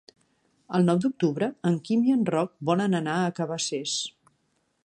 El 0.77 0.87
nou 0.89 1.01
d'octubre 1.03 1.51
en 1.71 1.77
Quim 1.89 2.09
i 2.09 2.15
en 2.17 2.25
Roc 2.31 2.53
volen 2.71 3.01
anar 3.03 3.19
a 3.27 3.31
Cabacés. 3.41 3.99